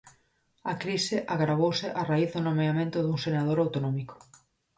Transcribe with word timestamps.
A 0.71 0.73
crise 0.83 1.15
agravouse 1.35 1.87
a 2.01 2.03
raíz 2.11 2.29
do 2.35 2.41
nomeamento 2.49 2.97
dun 3.01 3.17
senador 3.25 3.57
autonómico. 3.61 4.15